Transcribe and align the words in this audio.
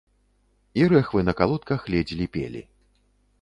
І 0.79 0.87
рэхвы 0.93 1.19
на 1.27 1.35
калодках 1.41 1.85
ледзь 1.97 2.15
ліпелі. 2.23 2.61